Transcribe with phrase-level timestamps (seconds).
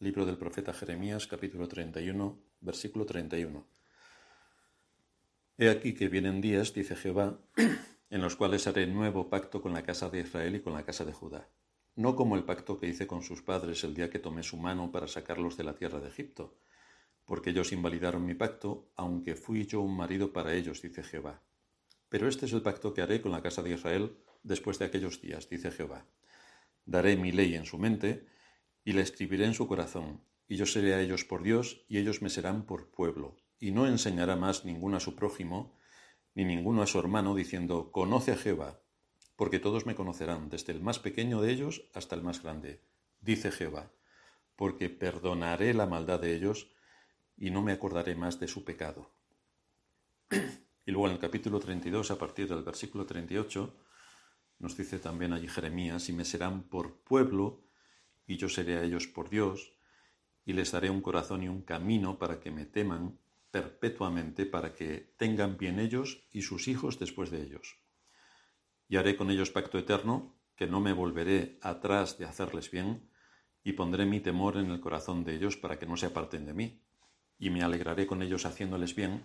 [0.00, 3.66] Libro del profeta Jeremías, capítulo 31, versículo 31.
[5.56, 7.40] He aquí que vienen días, dice Jehová,
[8.10, 11.04] en los cuales haré nuevo pacto con la casa de Israel y con la casa
[11.04, 11.48] de Judá,
[11.96, 14.92] no como el pacto que hice con sus padres el día que tomé su mano
[14.92, 16.56] para sacarlos de la tierra de Egipto,
[17.24, 21.42] porque ellos invalidaron mi pacto, aunque fui yo un marido para ellos, dice Jehová.
[22.08, 25.20] Pero este es el pacto que haré con la casa de Israel después de aquellos
[25.20, 26.06] días, dice Jehová.
[26.86, 28.37] Daré mi ley en su mente,
[28.88, 32.22] y la escribiré en su corazón, y yo seré a ellos por Dios, y ellos
[32.22, 35.76] me serán por pueblo, y no enseñará más ninguno a su prójimo,
[36.34, 38.80] ni ninguno a su hermano, diciendo, Conoce a Jehová,
[39.36, 42.80] porque todos me conocerán, desde el más pequeño de ellos hasta el más grande,
[43.20, 43.92] dice Jehová,
[44.56, 46.70] porque perdonaré la maldad de ellos,
[47.36, 49.10] y no me acordaré más de su pecado.
[50.30, 53.70] y luego en el capítulo 32, a partir del versículo 38,
[54.60, 57.67] nos dice también allí Jeremías, y me serán por pueblo,
[58.28, 59.72] y yo seré a ellos por Dios,
[60.44, 63.18] y les daré un corazón y un camino para que me teman
[63.50, 67.78] perpetuamente, para que tengan bien ellos y sus hijos después de ellos.
[68.86, 73.10] Y haré con ellos pacto eterno, que no me volveré atrás de hacerles bien,
[73.64, 76.54] y pondré mi temor en el corazón de ellos para que no se aparten de
[76.54, 76.82] mí,
[77.38, 79.24] y me alegraré con ellos haciéndoles bien,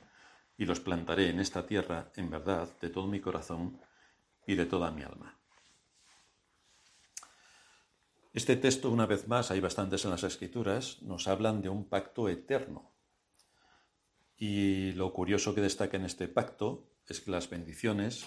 [0.58, 3.82] y los plantaré en esta tierra en verdad de todo mi corazón
[4.48, 5.43] y de toda mi alma.
[8.34, 12.30] Este texto, una vez más, hay bastantes en las escrituras, nos hablan de un pacto
[12.30, 12.92] eterno.
[14.36, 18.26] Y lo curioso que destaca en este pacto es que las bendiciones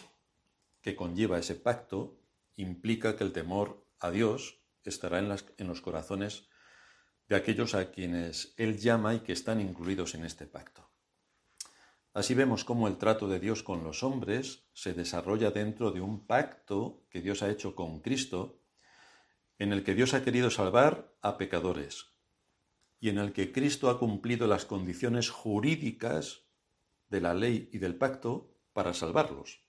[0.81, 2.21] que conlleva ese pacto
[2.55, 6.47] implica que el temor a Dios estará en, en los corazones
[7.29, 10.89] de aquellos a quienes Él llama y que están incluidos en este pacto.
[12.15, 16.25] Así vemos cómo el trato de Dios con los hombres se desarrolla dentro de un
[16.29, 18.61] pacto que Dios ha hecho con Cristo
[19.59, 22.13] en el que Dios ha querido salvar a pecadores
[23.01, 26.45] y en el que Cristo ha cumplido las condiciones jurídicas
[27.09, 29.63] de la ley y del pacto para salvarlos.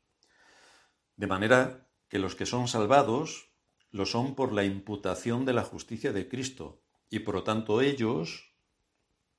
[1.16, 3.52] De manera que los que son salvados
[3.92, 8.54] lo son por la imputación de la justicia de Cristo y por lo tanto ellos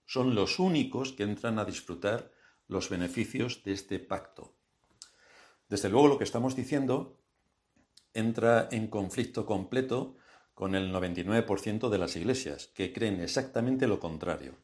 [0.06, 2.32] son los únicos que entran a disfrutar
[2.66, 4.56] los beneficios de este pacto.
[5.68, 7.20] Desde luego lo que estamos diciendo
[8.14, 10.16] entra en conflicto completo
[10.58, 14.56] con el 99% de las iglesias, que creen exactamente lo contrario.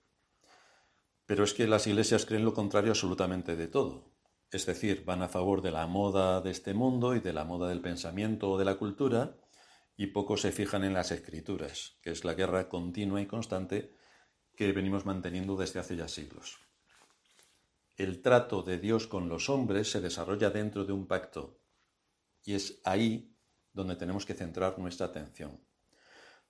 [1.25, 4.11] Pero es que las iglesias creen lo contrario absolutamente de todo.
[4.51, 7.69] Es decir, van a favor de la moda de este mundo y de la moda
[7.69, 9.37] del pensamiento o de la cultura,
[9.97, 13.95] y poco se fijan en las escrituras, que es la guerra continua y constante
[14.57, 16.59] que venimos manteniendo desde hace ya siglos.
[17.97, 21.61] El trato de Dios con los hombres se desarrolla dentro de un pacto,
[22.43, 23.33] y es ahí
[23.73, 25.61] donde tenemos que centrar nuestra atención.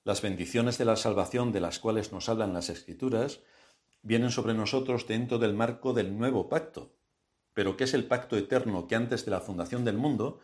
[0.05, 3.41] Las bendiciones de la salvación de las cuales nos hablan las Escrituras
[4.03, 6.95] vienen sobre nosotros dentro del marco del nuevo pacto,
[7.55, 10.41] pero que es el pacto eterno que antes de la fundación del mundo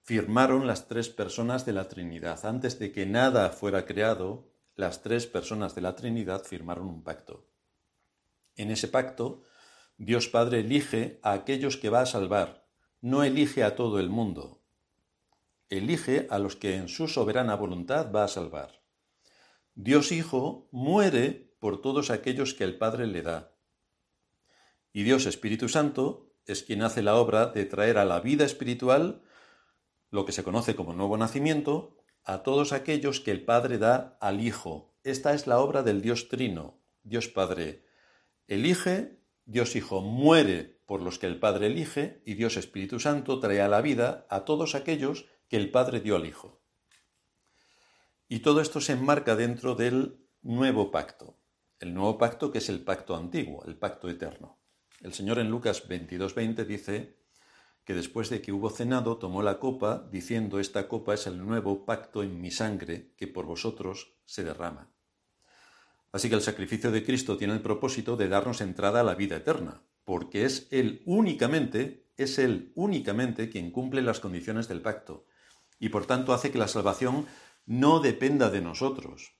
[0.00, 2.46] firmaron las tres personas de la Trinidad.
[2.46, 7.48] Antes de que nada fuera creado, las tres personas de la Trinidad firmaron un pacto.
[8.54, 9.42] En ese pacto,
[9.98, 12.64] Dios Padre elige a aquellos que va a salvar,
[13.00, 14.62] no elige a todo el mundo,
[15.68, 18.79] elige a los que en su soberana voluntad va a salvar.
[19.74, 23.56] Dios Hijo muere por todos aquellos que el Padre le da.
[24.92, 29.22] Y Dios Espíritu Santo es quien hace la obra de traer a la vida espiritual
[30.10, 34.40] lo que se conoce como nuevo nacimiento a todos aquellos que el Padre da al
[34.40, 34.96] Hijo.
[35.04, 36.82] Esta es la obra del Dios Trino.
[37.02, 37.86] Dios Padre
[38.48, 43.60] elige, Dios Hijo muere por los que el Padre elige y Dios Espíritu Santo trae
[43.60, 46.59] a la vida a todos aquellos que el Padre dio al Hijo.
[48.32, 51.36] Y todo esto se enmarca dentro del nuevo pacto,
[51.80, 54.60] el nuevo pacto que es el pacto antiguo, el pacto eterno.
[55.00, 57.18] El Señor en Lucas 22:20 dice
[57.82, 61.84] que después de que hubo cenado tomó la copa, diciendo, esta copa es el nuevo
[61.84, 64.92] pacto en mi sangre que por vosotros se derrama.
[66.12, 69.38] Así que el sacrificio de Cristo tiene el propósito de darnos entrada a la vida
[69.38, 75.26] eterna, porque es Él únicamente, es Él únicamente quien cumple las condiciones del pacto,
[75.80, 77.26] y por tanto hace que la salvación
[77.70, 79.36] no dependa de nosotros,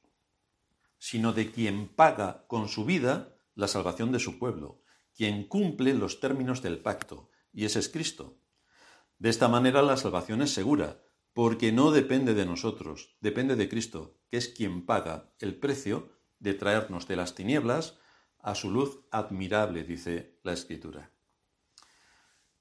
[0.98, 4.84] sino de quien paga con su vida la salvación de su pueblo,
[5.16, 8.38] quien cumple los términos del pacto, y ese es Cristo.
[9.18, 14.20] De esta manera la salvación es segura, porque no depende de nosotros, depende de Cristo,
[14.28, 17.98] que es quien paga el precio de traernos de las tinieblas
[18.38, 21.12] a su luz admirable, dice la Escritura.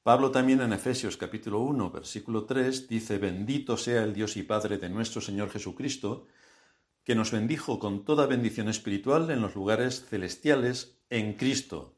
[0.03, 4.77] Pablo también en Efesios capítulo 1, versículo 3 dice, bendito sea el Dios y Padre
[4.77, 6.25] de nuestro Señor Jesucristo,
[7.03, 11.97] que nos bendijo con toda bendición espiritual en los lugares celestiales en Cristo.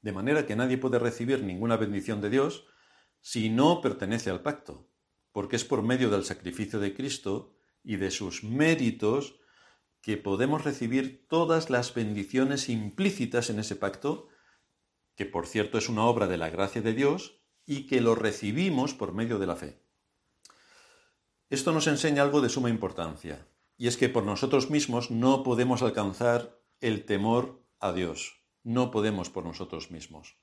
[0.00, 2.64] De manera que nadie puede recibir ninguna bendición de Dios
[3.20, 4.88] si no pertenece al pacto,
[5.32, 7.52] porque es por medio del sacrificio de Cristo
[7.84, 9.38] y de sus méritos
[10.00, 14.28] que podemos recibir todas las bendiciones implícitas en ese pacto,
[15.20, 18.94] que por cierto es una obra de la gracia de Dios y que lo recibimos
[18.94, 19.84] por medio de la fe.
[21.50, 23.46] Esto nos enseña algo de suma importancia,
[23.76, 29.28] y es que por nosotros mismos no podemos alcanzar el temor a Dios, no podemos
[29.28, 30.38] por nosotros mismos.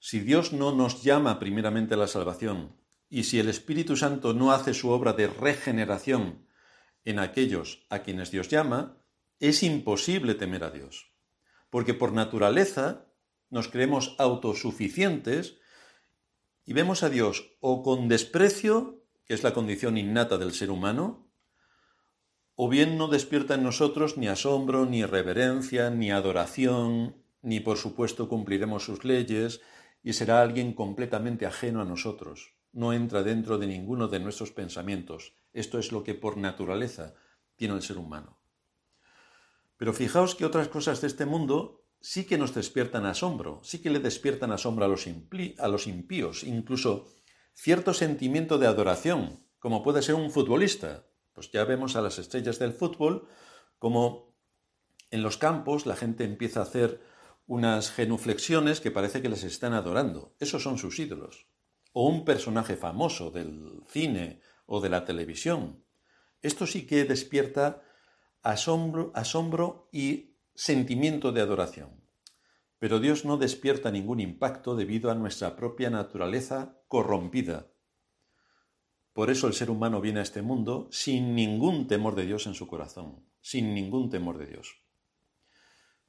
[0.00, 2.76] Si Dios no nos llama primeramente a la salvación,
[3.08, 6.46] y si el Espíritu Santo no hace su obra de regeneración
[7.06, 8.98] en aquellos a quienes Dios llama,
[9.40, 11.10] es imposible temer a Dios,
[11.70, 13.03] porque por naturaleza
[13.54, 15.58] nos creemos autosuficientes
[16.64, 21.30] y vemos a Dios o con desprecio que es la condición innata del ser humano,
[22.56, 28.28] o bien no despierta en nosotros ni asombro, ni reverencia, ni adoración, ni por supuesto
[28.28, 29.60] cumpliremos sus leyes,
[30.02, 32.56] y será alguien completamente ajeno a nosotros.
[32.72, 35.36] No entra dentro de ninguno de nuestros pensamientos.
[35.52, 37.14] Esto es lo que por naturaleza
[37.54, 38.36] tiene el ser humano.
[39.76, 43.88] Pero fijaos que otras cosas de este mundo sí que nos despiertan asombro, sí que
[43.88, 45.06] le despiertan asombro a los,
[45.58, 47.06] a los impíos, incluso
[47.54, 51.06] cierto sentimiento de adoración, como puede ser un futbolista.
[51.32, 53.26] Pues ya vemos a las estrellas del fútbol
[53.78, 54.36] como
[55.10, 57.00] en los campos la gente empieza a hacer
[57.46, 60.36] unas genuflexiones que parece que les están adorando.
[60.40, 61.46] Esos son sus ídolos.
[61.94, 65.82] O un personaje famoso del cine o de la televisión.
[66.42, 67.82] Esto sí que despierta
[68.42, 71.90] asombro, asombro y sentimiento de adoración.
[72.78, 77.70] Pero Dios no despierta ningún impacto debido a nuestra propia naturaleza corrompida.
[79.12, 82.54] Por eso el ser humano viene a este mundo sin ningún temor de Dios en
[82.54, 84.76] su corazón, sin ningún temor de Dios.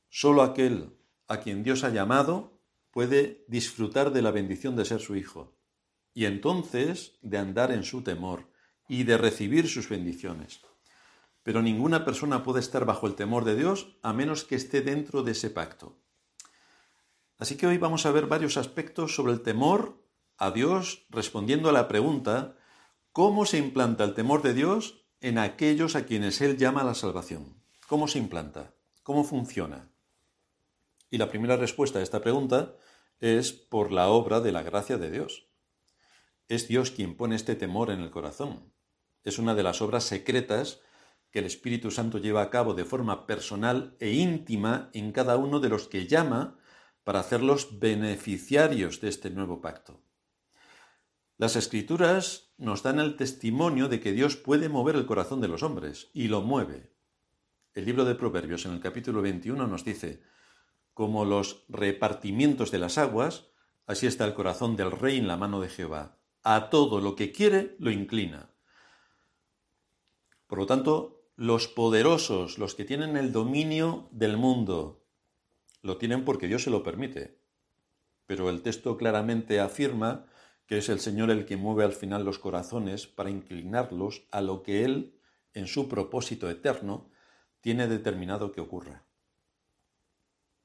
[0.10, 0.98] Solo aquel
[1.28, 2.60] a quien Dios ha llamado
[2.92, 5.56] puede disfrutar de la bendición de ser su hijo,
[6.14, 8.50] y entonces de andar en su temor
[8.88, 10.62] y de recibir sus bendiciones.
[11.46, 15.22] Pero ninguna persona puede estar bajo el temor de Dios a menos que esté dentro
[15.22, 15.96] de ese pacto.
[17.38, 20.04] Así que hoy vamos a ver varios aspectos sobre el temor
[20.38, 22.58] a Dios respondiendo a la pregunta
[23.12, 26.96] ¿cómo se implanta el temor de Dios en aquellos a quienes Él llama a la
[26.96, 27.62] salvación?
[27.88, 28.74] ¿Cómo se implanta?
[29.04, 29.92] ¿Cómo funciona?
[31.12, 32.76] Y la primera respuesta a esta pregunta
[33.20, 35.48] es por la obra de la gracia de Dios.
[36.48, 38.74] Es Dios quien pone este temor en el corazón.
[39.24, 40.82] Es una de las obras secretas
[41.36, 45.60] que el Espíritu Santo lleva a cabo de forma personal e íntima en cada uno
[45.60, 46.58] de los que llama
[47.04, 50.02] para hacerlos beneficiarios de este nuevo pacto.
[51.36, 55.62] Las escrituras nos dan el testimonio de que Dios puede mover el corazón de los
[55.62, 56.94] hombres, y lo mueve.
[57.74, 60.24] El libro de Proverbios en el capítulo 21 nos dice,
[60.94, 63.48] como los repartimientos de las aguas,
[63.88, 66.18] así está el corazón del rey en la mano de Jehová.
[66.44, 68.52] A todo lo que quiere lo inclina.
[70.48, 75.06] Por lo tanto, los poderosos, los que tienen el dominio del mundo,
[75.82, 77.40] lo tienen porque Dios se lo permite.
[78.26, 80.26] Pero el texto claramente afirma
[80.66, 84.64] que es el Señor el que mueve al final los corazones para inclinarlos a lo
[84.64, 85.20] que Él,
[85.54, 87.10] en su propósito eterno,
[87.62, 89.06] tiene determinado que ocurra.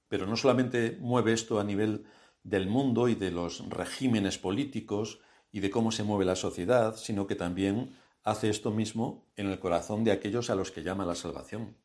[0.09, 2.07] Pero no solamente mueve esto a nivel
[2.43, 5.21] del mundo y de los regímenes políticos
[5.53, 9.59] y de cómo se mueve la sociedad, sino que también hace esto mismo en el
[9.59, 11.77] corazón de aquellos a los que llama la salvación.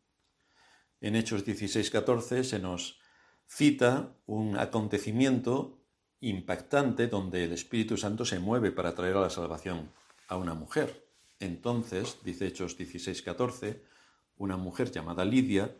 [1.01, 2.99] En Hechos 16:14 se nos
[3.47, 5.81] cita un acontecimiento
[6.19, 9.91] impactante donde el Espíritu Santo se mueve para traer a la salvación
[10.27, 11.07] a una mujer.
[11.39, 13.83] Entonces, dice Hechos 16:14,
[14.37, 15.75] una mujer llamada Lidia,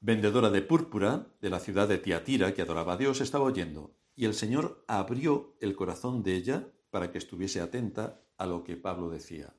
[0.00, 4.24] vendedora de púrpura de la ciudad de Tiatira, que adoraba a Dios, estaba oyendo, y
[4.24, 9.10] el Señor abrió el corazón de ella para que estuviese atenta a lo que Pablo
[9.10, 9.54] decía.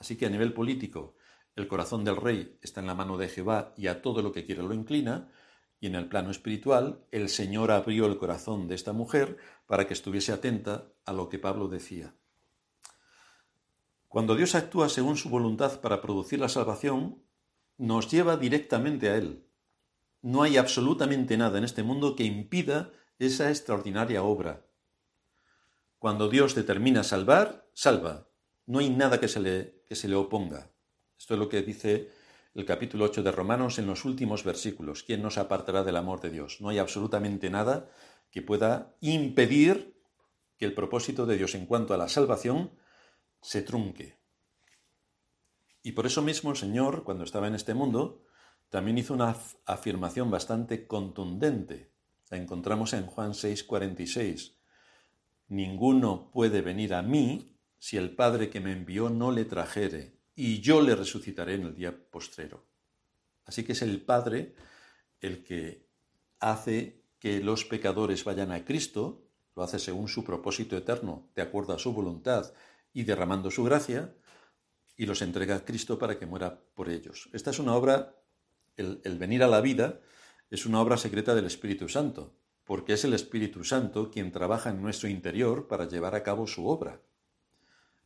[0.00, 1.14] Así que a nivel político,
[1.54, 4.46] el corazón del rey está en la mano de Jehová y a todo lo que
[4.46, 5.30] quiere lo inclina,
[5.78, 9.94] y en el plano espiritual, el Señor abrió el corazón de esta mujer para que
[9.94, 12.14] estuviese atenta a lo que Pablo decía.
[14.08, 17.22] Cuando Dios actúa según su voluntad para producir la salvación,
[17.78, 19.46] nos lleva directamente a Él.
[20.22, 24.66] No hay absolutamente nada en este mundo que impida esa extraordinaria obra.
[25.98, 28.28] Cuando Dios determina salvar, salva.
[28.66, 30.70] No hay nada que se le, que se le oponga.
[31.18, 32.12] Esto es lo que dice
[32.54, 35.02] el capítulo 8 de Romanos en los últimos versículos.
[35.02, 36.60] ¿Quién nos apartará del amor de Dios?
[36.60, 37.90] No hay absolutamente nada
[38.30, 40.00] que pueda impedir
[40.56, 42.70] que el propósito de Dios en cuanto a la salvación
[43.42, 44.16] se trunque.
[45.82, 48.22] Y por eso mismo el Señor, cuando estaba en este mundo,
[48.68, 51.90] también hizo una afirmación bastante contundente.
[52.30, 54.54] La encontramos en Juan 6:46.
[55.48, 60.60] Ninguno puede venir a mí si el Padre que me envió no le trajere, y
[60.60, 62.66] yo le resucitaré en el día postrero.
[63.46, 64.54] Así que es el Padre
[65.20, 65.88] el que
[66.38, 71.74] hace que los pecadores vayan a Cristo, lo hace según su propósito eterno, de acuerdo
[71.74, 72.52] a su voluntad
[72.92, 74.14] y derramando su gracia,
[74.96, 77.30] y los entrega a Cristo para que muera por ellos.
[77.32, 78.14] Esta es una obra,
[78.76, 80.00] el, venir a la vida,
[80.50, 84.82] es una obra secreta del Espíritu Santo, porque es el Espíritu Santo quien trabaja en
[84.82, 87.00] nuestro interior para llevar a cabo su obra.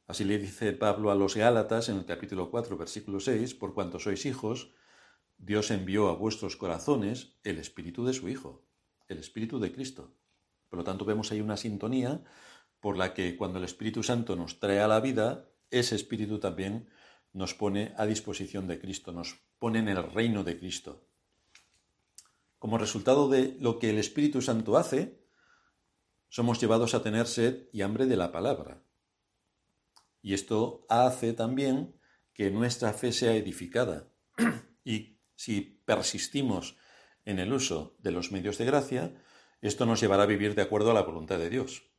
[0.06, 3.99] Así le dice Pablo a los Gálatas en el capítulo 4, versículo 6, por cuanto
[3.99, 4.75] sois hijos,
[5.38, 8.66] Dios envió a vuestros corazones el Espíritu de su Hijo,
[9.08, 10.14] el Espíritu de Cristo.
[10.68, 12.23] Por lo tanto, vemos ahí una sintonía
[12.80, 16.90] por la que cuando el Espíritu Santo nos trae a la vida, ese Espíritu también
[17.32, 21.08] nos pone a disposición de Cristo, nos pone en el reino de Cristo.
[22.58, 25.25] Como resultado de lo que el Espíritu Santo hace,
[26.28, 28.82] somos llevados a tener sed y hambre de la palabra.
[30.25, 31.95] Y esto hace también
[32.33, 34.09] que nuestra fe sea edificada.
[34.85, 36.76] y si persistimos
[37.25, 39.14] en el uso de los medios de gracia,
[39.61, 41.95] esto nos llevará a vivir de acuerdo a la voluntad de Dios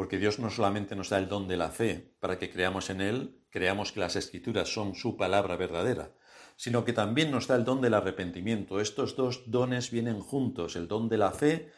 [0.00, 3.02] porque Dios no solamente nos da el don de la fe para que creamos en
[3.02, 6.14] Él, creamos que las escrituras son su palabra verdadera,
[6.56, 8.80] sino que también nos da el don del arrepentimiento.
[8.80, 10.74] Estos dos dones vienen juntos.
[10.76, 11.70] El don de la fe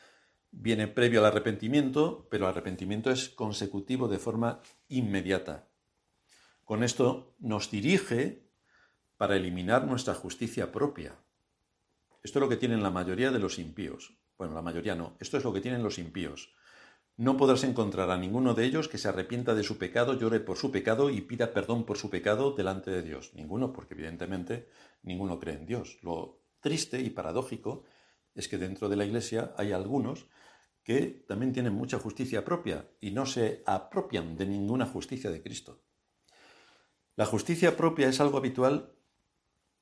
[0.52, 4.61] viene previo al arrepentimiento, pero el arrepentimiento es consecutivo de forma
[4.96, 5.68] inmediata.
[6.64, 8.49] Con esto nos dirige
[9.16, 11.16] para eliminar nuestra justicia propia.
[12.22, 14.16] Esto es lo que tienen la mayoría de los impíos.
[14.38, 15.16] Bueno, la mayoría no.
[15.20, 16.54] Esto es lo que tienen los impíos
[17.16, 20.56] no podrás encontrar a ninguno de ellos que se arrepienta de su pecado, llore por
[20.56, 23.32] su pecado y pida perdón por su pecado delante de Dios.
[23.34, 24.68] Ninguno, porque evidentemente
[25.02, 25.99] ninguno cree en Dios.
[26.02, 27.84] Lo triste y paradójico
[28.34, 30.26] es que dentro de la Iglesia hay algunos
[30.84, 35.82] que también tienen mucha justicia propia y no se apropian de ninguna justicia de Cristo.
[37.14, 38.96] La justicia propia es algo habitual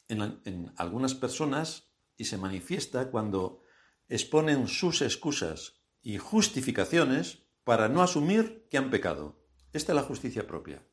[0.09, 3.63] en, algunas personas y se manifiesta cuando
[4.09, 9.41] exponen sus excusas y justificaciones para no asumir que han pecado.
[9.73, 10.85] Esta es la justicia propia.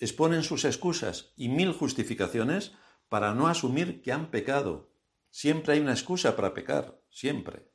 [0.00, 2.72] Exponen sus excusas y mil justificaciones
[3.08, 4.92] para no asumir que han pecado.
[5.30, 7.70] Siempre hay una excusa para pecar, siempre.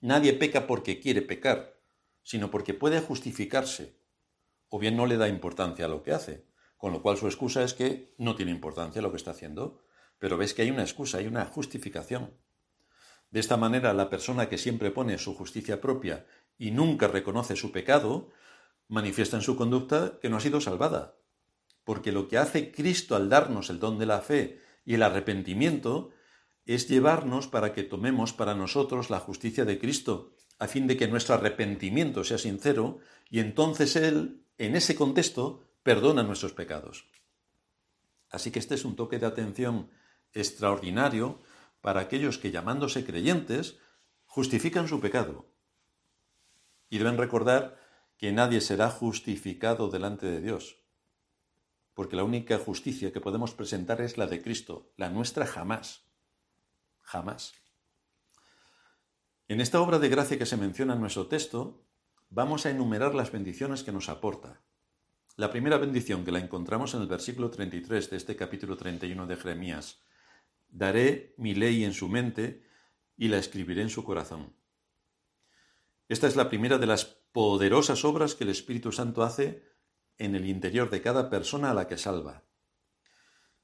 [0.00, 1.80] Nadie peca porque quiere pecar,
[2.22, 3.98] sino porque puede justificarse,
[4.68, 7.62] o bien no le da importancia a lo que hace, con lo cual su excusa
[7.62, 9.82] es que no tiene importancia lo que está haciendo,
[10.18, 12.34] pero ves que hay una excusa, hay una justificación.
[13.30, 16.26] De esta manera, la persona que siempre pone su justicia propia
[16.58, 18.30] y nunca reconoce su pecado,
[18.88, 21.16] manifiesta en su conducta que no ha sido salvada.
[21.84, 26.10] Porque lo que hace Cristo al darnos el don de la fe y el arrepentimiento
[26.66, 31.08] es llevarnos para que tomemos para nosotros la justicia de Cristo, a fin de que
[31.08, 32.98] nuestro arrepentimiento sea sincero
[33.30, 37.08] y entonces Él, en ese contexto, perdona nuestros pecados.
[38.30, 39.90] Así que este es un toque de atención
[40.32, 41.40] extraordinario
[41.80, 43.78] para aquellos que llamándose creyentes
[44.24, 45.46] justifican su pecado.
[46.90, 47.76] Y deben recordar
[48.18, 50.80] que nadie será justificado delante de Dios,
[51.94, 56.05] porque la única justicia que podemos presentar es la de Cristo, la nuestra jamás,
[57.06, 57.54] jamás.
[59.48, 61.86] En esta obra de gracia que se menciona en nuestro texto,
[62.28, 64.60] vamos a enumerar las bendiciones que nos aporta.
[65.36, 69.36] La primera bendición que la encontramos en el versículo 33 de este capítulo 31 de
[69.36, 70.02] Jeremías,
[70.68, 72.64] Daré mi ley en su mente
[73.16, 74.54] y la escribiré en su corazón.
[76.08, 79.64] Esta es la primera de las poderosas obras que el Espíritu Santo hace
[80.18, 82.44] en el interior de cada persona a la que salva.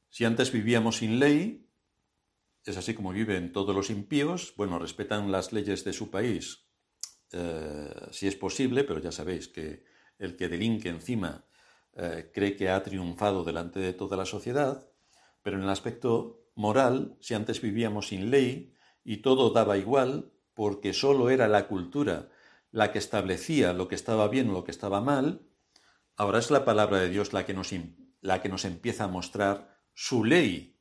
[0.08, 1.68] Si antes vivíamos sin ley,
[2.64, 6.66] es así como viven todos los impíos, bueno, respetan las leyes de su país,
[7.33, 9.85] eh, si es posible, pero ya sabéis que
[10.19, 11.45] el que delinque encima
[11.95, 14.88] eh, cree que ha triunfado delante de toda la sociedad,
[15.42, 20.92] pero en el aspecto moral si antes vivíamos sin ley y todo daba igual porque
[20.92, 22.28] sólo era la cultura
[22.71, 25.47] la que establecía lo que estaba bien o lo que estaba mal,
[26.16, 27.71] ahora es la palabra de Dios la que nos,
[28.21, 30.72] la que nos empieza a mostrar su ley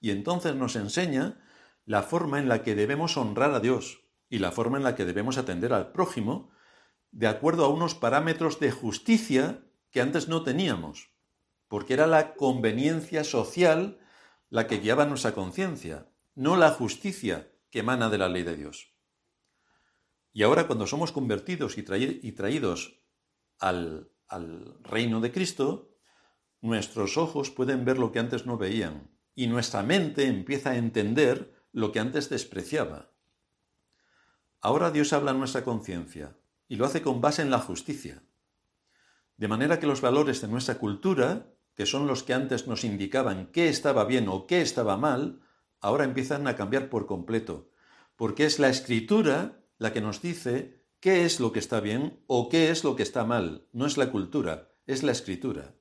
[0.00, 1.38] y entonces nos enseña
[1.84, 5.04] la forma en la que debemos honrar a Dios y la forma en la que
[5.04, 6.50] debemos atender al prójimo
[7.10, 11.10] de acuerdo a unos parámetros de justicia que antes no teníamos,
[11.68, 13.98] porque era la conveniencia social
[14.48, 18.94] la que guiaba nuestra conciencia, no la justicia que emana de la ley de Dios.
[20.32, 21.82] Y ahora cuando somos convertidos y,
[22.32, 23.00] traídos
[23.58, 25.96] al, al reino de Cristo,
[26.60, 31.54] nuestros ojos pueden ver lo que antes no veían y nuestra mente empieza a entender
[31.72, 33.10] lo que antes despreciaba.
[34.60, 36.36] Ahora Dios habla en nuestra conciencia
[36.68, 38.22] y lo hace con base en la justicia.
[39.38, 43.46] De manera que los valores de nuestra cultura, que son los que antes nos indicaban
[43.46, 45.40] qué estaba bien o qué estaba mal,
[45.80, 47.70] ahora empiezan a cambiar por completo,
[48.16, 52.50] porque es la escritura la que nos dice qué es lo que está bien o
[52.50, 55.79] qué es lo que está mal, no es la cultura, es la escritura.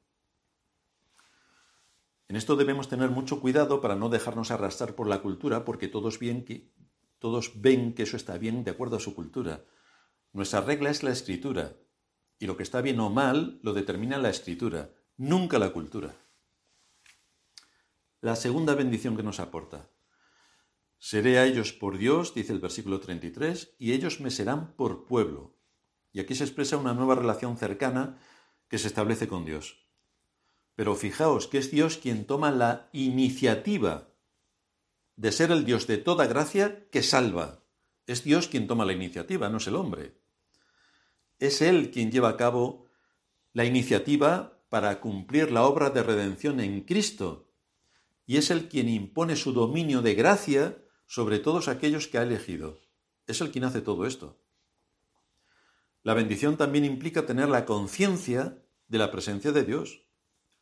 [2.29, 6.19] En esto debemos tener mucho cuidado para no dejarnos arrastrar por la cultura, porque todos,
[6.19, 9.65] ven que eso está bien de acuerdo a su cultura.
[10.31, 11.75] Nuestra regla es la escritura,
[12.37, 16.15] y lo que está bien o mal lo determina la escritura, nunca la cultura.
[18.21, 19.89] La segunda bendición que nos aporta.
[20.99, 25.57] Seré a ellos por Dios, dice el versículo 33, y ellos me serán por pueblo.
[26.11, 28.19] Y aquí se expresa una nueva relación cercana
[28.67, 29.88] que se establece con Dios.
[30.79, 34.13] Pero fijaos que es Dios quien toma la iniciativa
[35.17, 37.65] de ser el Dios de toda gracia que salva.
[38.07, 40.15] Es Dios quien toma la iniciativa, no es el hombre.
[41.37, 42.85] Es Él quien lleva a cabo
[43.51, 47.51] la iniciativa para cumplir la obra de redención en Cristo.
[48.25, 52.79] Y es Él quien impone su dominio de gracia sobre todos aquellos que ha elegido.
[53.27, 54.39] Es Él quien hace todo esto.
[56.03, 60.05] La bendición también implica tener la conciencia de la presencia de Dios.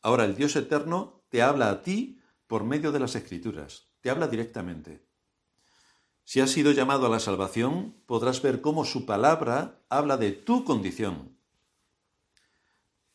[0.02, 4.28] Ahora el Dios eterno te habla a ti por medio de las escrituras, te habla
[4.28, 5.06] directamente.
[6.24, 10.64] Si has sido llamado a la salvación, podrás ver cómo su palabra habla de tu
[10.64, 11.38] condición.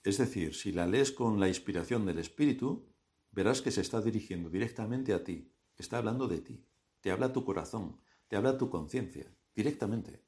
[0.03, 2.89] Es decir, si la lees con la inspiración del Espíritu,
[3.31, 6.65] verás que se está dirigiendo directamente a ti, está hablando de ti,
[7.01, 10.23] te habla tu corazón, te habla tu conciencia, directamente.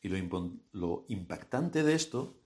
[0.00, 2.38] Y lo, lo impactante de esto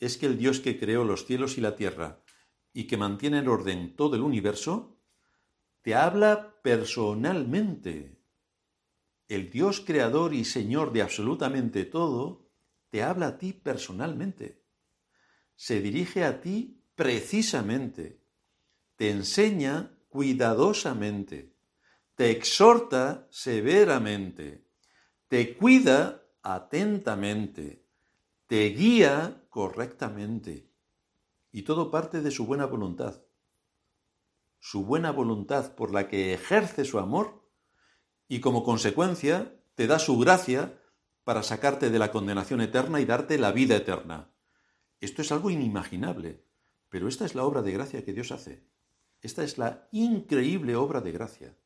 [0.00, 2.24] es que el Dios que creó los cielos y la tierra
[2.72, 4.98] y que mantiene en orden todo el universo,
[5.82, 8.18] te habla personalmente.
[9.28, 12.50] El Dios creador y Señor de absolutamente todo,
[12.88, 14.64] te habla a ti personalmente.
[15.54, 18.24] Se dirige a ti precisamente.
[18.96, 21.54] Te enseña cuidadosamente.
[22.14, 24.66] Te exhorta severamente.
[25.28, 27.79] Te cuida atentamente.
[28.50, 30.68] Te guía correctamente.
[31.52, 33.22] Y todo parte de su buena voluntad.
[34.58, 37.48] Su buena voluntad por la que ejerce su amor
[38.26, 40.82] y como consecuencia te da su gracia
[41.22, 44.32] para sacarte de la condenación eterna y darte la vida eterna.
[44.98, 46.44] Esto es algo inimaginable,
[46.88, 48.66] pero esta es la obra de gracia que Dios hace.
[49.22, 51.56] Esta es la increíble obra de gracia.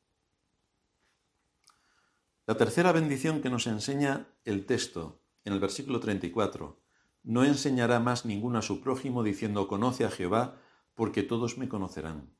[2.45, 6.85] La tercera bendición que nos enseña el texto en el versículo 34
[7.25, 10.61] no enseñará más ninguno a su prójimo diciendo conoce a Jehová,
[10.93, 12.35] porque todos me conocerán.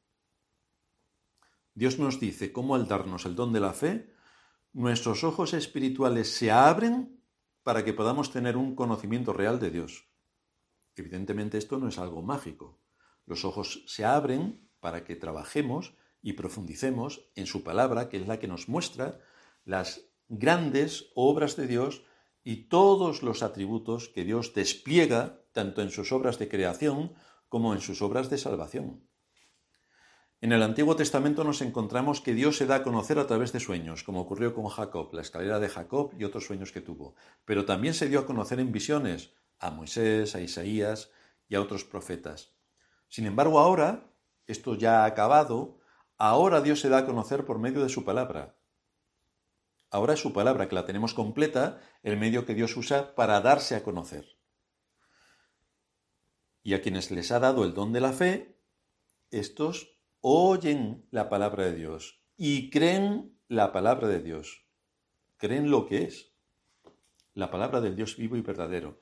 [1.74, 4.13] Dios nos dice cómo al darnos el don de la fe,
[4.74, 7.20] nuestros ojos espirituales se abren
[7.63, 10.08] para que podamos tener un conocimiento real de Dios.
[10.96, 12.80] Evidentemente esto no es algo mágico.
[13.26, 18.39] Los ojos se abren para que trabajemos y profundicemos en su palabra, que es la
[18.39, 19.20] que nos muestra
[19.65, 22.04] las grandes obras de Dios
[22.45, 27.15] y todos los atributos que Dios despliega tanto en sus obras de creación
[27.49, 29.10] como en sus obras de salvación.
[30.41, 33.60] En el Antiguo Testamento nos encontramos que Dios se da a conocer a través de
[33.60, 37.65] sueños, como ocurrió con Jacob, la escalera de Jacob y otros sueños que tuvo, pero
[37.65, 41.10] también se dio a conocer en visiones a Moisés, a Isaías
[41.47, 42.53] y a otros profetas.
[43.08, 44.13] Sin embargo, ahora,
[44.45, 45.79] esto ya ha acabado,
[46.19, 48.55] ahora Dios se da a conocer por medio de su palabra,
[49.95, 53.75] Ahora es su palabra, que la tenemos completa, el medio que Dios usa para darse
[53.75, 54.38] a conocer.
[56.63, 58.60] Y a quienes les ha dado el don de la fe,
[59.31, 64.65] estos oyen la palabra de Dios y creen la palabra de Dios.
[65.38, 66.34] Creen lo que es
[67.34, 69.01] la palabra del Dios vivo y verdadero.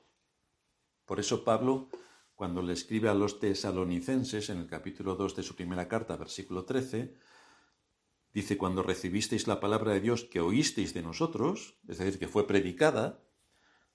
[1.06, 1.88] Por eso Pablo,
[2.36, 6.64] cuando le escribe a los tesalonicenses en el capítulo 2 de su primera carta, versículo
[6.64, 7.16] 13,
[8.34, 12.48] Dice, cuando recibisteis la palabra de Dios que oísteis de nosotros, es decir, que fue
[12.48, 13.20] predicada,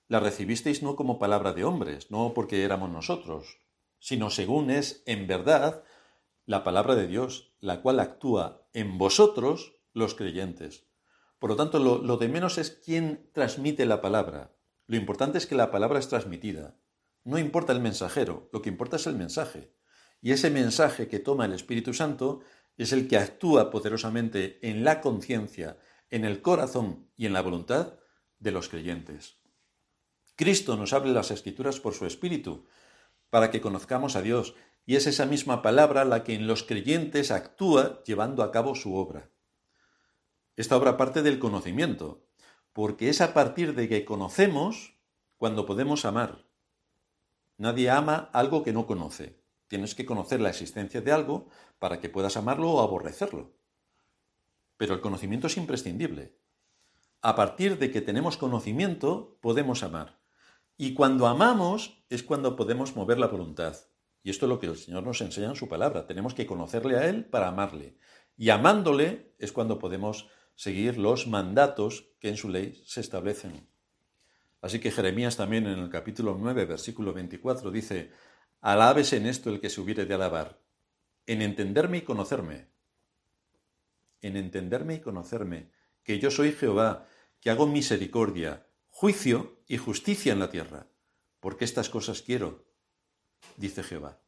[0.08, 3.58] la recibisteis no como palabra de hombres, no porque éramos nosotros,
[3.98, 5.84] sino según es en verdad
[6.46, 10.86] la palabra de Dios, la cual actúa en vosotros los creyentes.
[11.38, 14.56] Por lo tanto, lo, de menos es quién transmite la palabra.
[14.86, 16.76] Lo importante es que la palabra es transmitida.
[17.24, 19.72] No importa el mensajero, lo que importa es el mensaje.
[20.22, 22.40] Y ese mensaje que toma el Espíritu Santo
[22.82, 27.98] es el que actúa poderosamente en la conciencia, en el corazón y en la voluntad
[28.38, 29.36] de los creyentes.
[30.34, 32.64] Cristo nos abre las escrituras por su Espíritu,
[33.28, 34.54] para que conozcamos a Dios,
[34.86, 38.94] y es esa misma palabra la que en los creyentes actúa llevando a cabo su
[38.94, 39.30] obra.
[40.56, 42.26] Esta obra parte del conocimiento,
[42.72, 44.94] porque es a partir de que conocemos
[45.36, 46.46] cuando podemos amar.
[47.58, 49.38] Nadie ama algo que no conoce.
[49.68, 53.56] Tienes que conocer la existencia de algo para que puedas amarlo o aborrecerlo.
[54.76, 56.38] Pero el conocimiento es imprescindible.
[57.22, 60.20] A partir de que tenemos conocimiento, podemos amar.
[60.76, 63.76] Y cuando amamos es cuando podemos mover la voluntad.
[64.22, 66.06] Y esto es lo que el Señor nos enseña en su palabra.
[66.06, 67.98] Tenemos que conocerle a Él para amarle.
[68.36, 73.68] Y amándole es cuando podemos seguir los mandatos que en su ley se establecen.
[74.62, 78.12] Así que Jeremías también en el capítulo 9, versículo 24 dice,
[78.60, 80.60] Alabes en esto el que se hubiere de alabar,
[81.30, 82.66] en entenderme y conocerme,
[84.20, 85.70] en entenderme y conocerme,
[86.02, 87.06] que yo soy Jehová,
[87.40, 90.88] que hago misericordia, juicio y justicia en la tierra,
[91.38, 92.64] porque estas cosas quiero,
[93.56, 94.20] dice Jehová.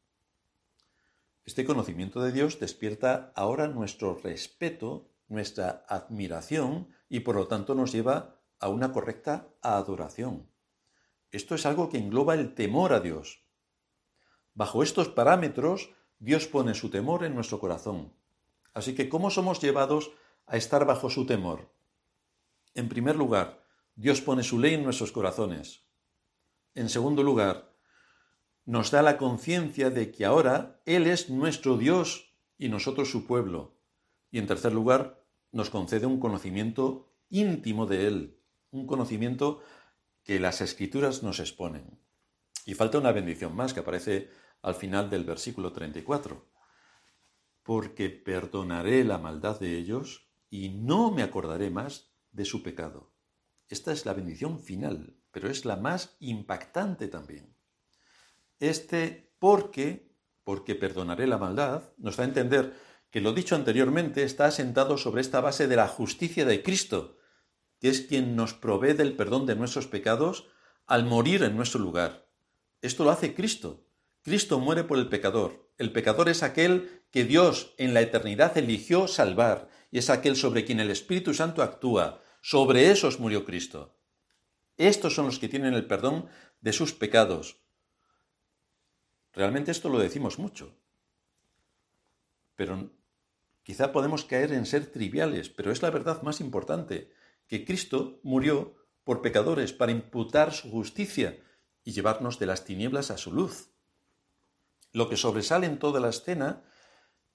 [1.45, 7.91] Este conocimiento de Dios despierta ahora nuestro respeto, nuestra admiración y por lo tanto nos
[7.91, 10.49] lleva a una correcta adoración.
[11.33, 13.43] Esto es algo que engloba el temor a Dios.
[14.55, 15.91] Bajo estos parámetros,
[16.22, 18.12] Dios pone su temor en nuestro corazón.
[18.74, 20.12] Así que, ¿cómo somos llevados
[20.46, 21.74] a estar bajo su temor?
[22.74, 25.82] En primer lugar, Dios pone su ley en nuestros corazones.
[26.76, 27.74] En segundo lugar,
[28.66, 33.74] nos da la conciencia de que ahora Él es nuestro Dios y nosotros su pueblo.
[34.30, 38.38] Y en tercer lugar, nos concede un conocimiento íntimo de Él,
[38.70, 39.61] un conocimiento
[40.22, 41.98] que las escrituras nos exponen.
[42.64, 44.30] Y falta una bendición más que aparece
[44.62, 46.51] al final del versículo 34.
[47.62, 53.12] Porque perdonaré la maldad de ellos y no me acordaré más de su pecado.
[53.68, 57.57] Esta es la bendición final, pero es la más impactante también.
[58.59, 62.75] Este porque, porque perdonaré la maldad, nos da a entender
[63.11, 67.18] que lo dicho anteriormente está asentado sobre esta base de la justicia de Cristo,
[67.79, 70.48] que es quien nos provee del perdón de nuestros pecados
[70.87, 72.29] al morir en nuestro lugar.
[72.81, 73.87] Esto lo hace Cristo.
[74.22, 75.68] Cristo muere por el pecador.
[75.78, 80.64] El pecador es aquel que Dios en la eternidad eligió salvar y es aquel sobre
[80.64, 83.98] quien el Espíritu Santo actúa, sobre esos murió Cristo.
[84.76, 86.28] Estos son los que tienen el perdón
[86.61, 87.61] de sus pecados.
[89.32, 90.76] Realmente esto lo decimos mucho.
[92.54, 92.90] Pero
[93.64, 97.12] quizá podemos caer en ser triviales, pero es la verdad más importante,
[97.48, 101.42] que Cristo murió por pecadores para imputar su justicia
[101.82, 103.71] y llevarnos de las tinieblas a su luz.
[104.92, 106.62] Lo que sobresale en toda la escena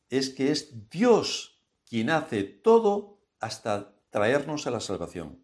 [0.10, 5.44] es que es Dios quien hace todo hasta traernos a la salvación.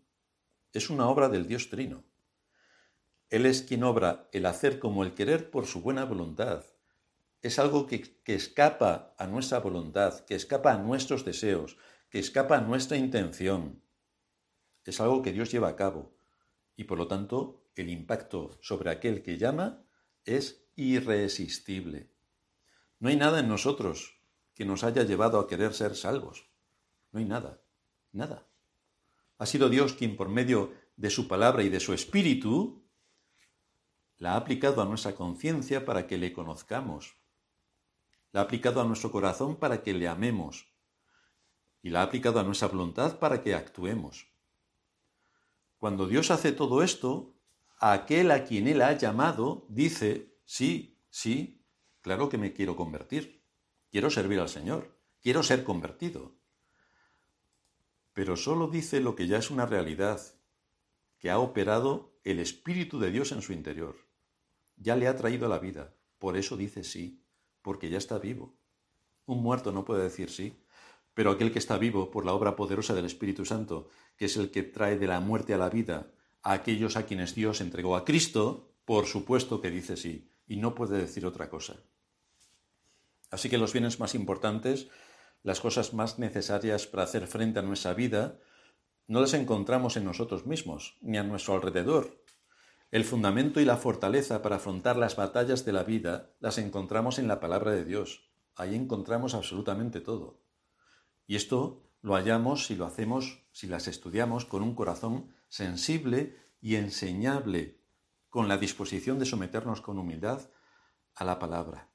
[0.71, 2.03] Es una obra del Dios Trino.
[3.29, 6.65] Él es quien obra el hacer como el querer por su buena voluntad.
[7.41, 11.77] Es algo que, que escapa a nuestra voluntad, que escapa a nuestros deseos,
[12.09, 13.83] que escapa a nuestra intención.
[14.85, 16.15] Es algo que Dios lleva a cabo
[16.75, 19.83] y por lo tanto el impacto sobre aquel que llama
[20.25, 22.09] es irresistible.
[22.99, 24.17] No hay nada en nosotros
[24.55, 26.45] que nos haya llevado a querer ser salvos.
[27.11, 27.61] No hay nada,
[28.11, 28.47] nada.
[29.37, 32.83] Ha sido Dios quien por medio de su palabra y de su espíritu
[34.17, 37.15] la ha aplicado a nuestra conciencia para que le conozcamos.
[38.31, 40.67] La ha aplicado a nuestro corazón para que le amemos.
[41.81, 44.27] Y la ha aplicado a nuestra voluntad para que actuemos.
[45.77, 47.35] Cuando Dios hace todo esto,
[47.79, 51.35] aquel a quien Él ha llamado dice, sí, sí,
[52.01, 53.43] claro que me quiero convertir.
[53.91, 54.97] Quiero servir al Señor.
[55.21, 56.35] Quiero ser convertido
[58.13, 60.21] pero solo dice lo que ya es una realidad,
[61.19, 63.95] que ha operado el Espíritu de Dios en su interior.
[64.77, 67.23] Ya le ha traído la vida, por eso dice sí,
[67.61, 68.55] porque ya está vivo.
[69.25, 70.53] Un muerto no puede decir sí,
[71.13, 74.51] pero aquel que está vivo por la obra poderosa del Espíritu Santo, que es el
[74.51, 76.11] que trae de la muerte a la vida
[76.43, 80.75] a aquellos a quienes Dios entregó a Cristo, por supuesto que dice sí, y no
[80.75, 81.77] puede decir otra cosa.
[83.31, 84.89] Así que los bienes más importantes
[85.43, 88.39] las cosas más necesarias para hacer frente a nuestra vida,
[89.07, 92.23] no las encontramos en nosotros mismos, ni a nuestro alrededor.
[92.91, 97.27] El fundamento y la fortaleza para afrontar las batallas de la vida las encontramos en
[97.27, 98.31] la palabra de Dios.
[98.55, 100.39] Ahí encontramos absolutamente todo.
[101.27, 106.75] Y esto lo hallamos si lo hacemos, si las estudiamos con un corazón sensible y
[106.75, 107.81] enseñable,
[108.33, 110.49] con la disposición de someternos con humildad
[111.13, 111.87] a la palabra.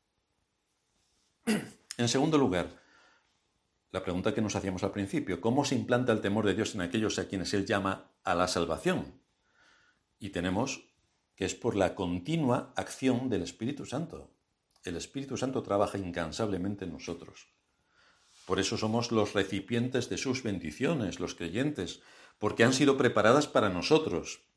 [1.96, 2.68] En segundo lugar,
[3.90, 6.82] la pregunta que nos hacíamos al principio, ¿cómo se implanta el temor de Dios en
[6.82, 9.20] aquellos a quienes Él llama a la salvación?
[10.20, 10.88] Y tenemos
[11.34, 14.30] que es por la continua acción del Espíritu Santo.
[14.84, 17.48] El Espíritu Santo trabaja incansablemente en nosotros.
[18.46, 22.00] Por eso somos los recipientes de sus bendiciones, los creyentes,
[22.38, 24.47] porque han sido preparadas para nosotros.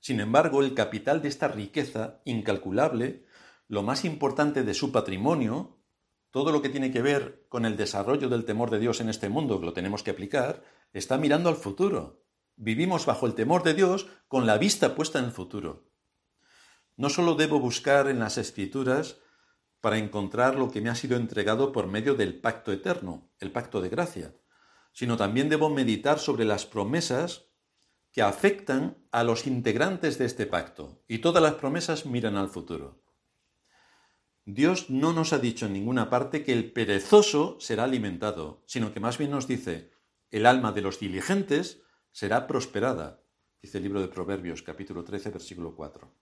[0.00, 3.24] Sin embargo, el capital de esta riqueza incalculable,
[3.66, 5.78] lo más importante de su patrimonio,
[6.30, 9.28] todo lo que tiene que ver con el desarrollo del temor de Dios en este
[9.28, 12.24] mundo, que lo tenemos que aplicar, está mirando al futuro.
[12.56, 15.88] Vivimos bajo el temor de Dios con la vista puesta en el futuro.
[16.96, 19.18] No solo debo buscar en las escrituras
[19.80, 23.80] para encontrar lo que me ha sido entregado por medio del pacto eterno, el pacto
[23.80, 24.34] de gracia,
[24.92, 27.47] sino también debo meditar sobre las promesas
[28.18, 33.00] que afectan a los integrantes de este pacto, y todas las promesas miran al futuro.
[34.44, 38.98] Dios no nos ha dicho en ninguna parte que el perezoso será alimentado, sino que
[38.98, 39.92] más bien nos dice,
[40.32, 43.22] el alma de los diligentes será prosperada,
[43.62, 46.12] dice el libro de Proverbios capítulo 13 versículo 4.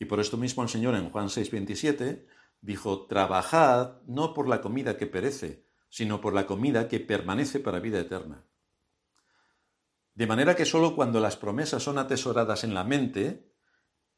[0.00, 2.26] Y por esto mismo el Señor en Juan 6:27
[2.60, 7.78] dijo, trabajad no por la comida que perece, sino por la comida que permanece para
[7.78, 8.48] vida eterna.
[10.14, 13.50] De manera que sólo cuando las promesas son atesoradas en la mente,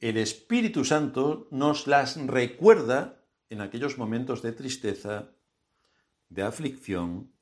[0.00, 5.30] el Espíritu Santo nos las recuerda en aquellos momentos de tristeza,
[6.28, 7.33] de aflicción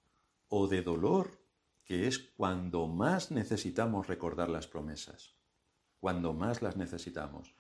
[0.49, 1.41] o de dolor,
[1.85, 5.35] que es cuando más necesitamos recordar las promesas,
[5.99, 7.55] cuando más las necesitamos.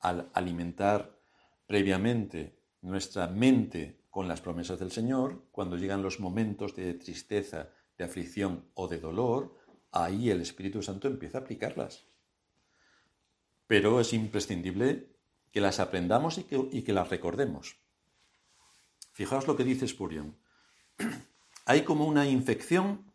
[0.00, 1.18] Al alimentar
[1.66, 8.04] previamente nuestra mente con las promesas del Señor, cuando llegan los momentos de tristeza, de
[8.04, 9.54] aflicción o de dolor,
[9.92, 12.08] ahí el Espíritu Santo empieza a aplicarlas
[13.68, 15.14] pero es imprescindible
[15.52, 17.76] que las aprendamos y que, las recordemos.
[19.12, 20.36] Fijaos lo que dice Spurion.
[21.66, 23.12] Hay como una infección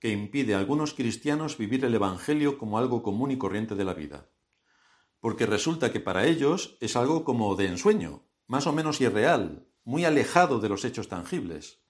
[0.00, 3.94] que impide a algunos cristianos vivir el Evangelio como algo común y corriente de la
[3.94, 4.28] vida.
[5.20, 10.04] Porque resulta que para ellos es algo como de ensueño, más o menos irreal, muy
[10.04, 11.83] alejado de los hechos tangibles.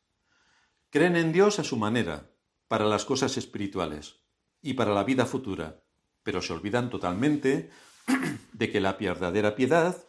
[0.95, 2.31] Creen en Dios a su manera,
[2.69, 4.21] para las cosas espirituales
[4.63, 5.83] y para la vida futura,
[6.23, 7.69] pero se olvidan totalmente
[8.53, 10.05] de que la verdadera piedad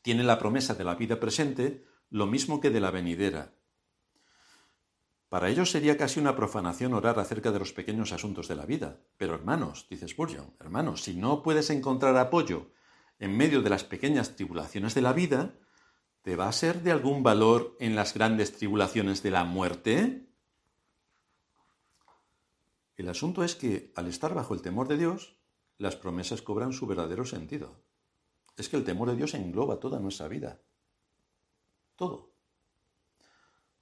[0.00, 3.52] tiene la promesa de la vida presente lo mismo que de la venidera.
[5.28, 9.00] Para ellos sería casi una profanación orar acerca de los pequeños asuntos de la vida.
[9.18, 12.70] Pero hermanos, dice Spurgeon, hermanos, si no puedes encontrar apoyo
[13.18, 15.52] en medio de las pequeñas tribulaciones de la vida,
[16.28, 20.28] ¿te va a ser de algún valor en las grandes tribulaciones de la muerte?
[22.98, 25.38] El asunto es que, al estar bajo el temor de Dios,
[25.78, 27.80] las promesas cobran su verdadero sentido.
[28.58, 30.60] Es que el temor de Dios engloba toda nuestra vida.
[31.96, 32.30] Todo.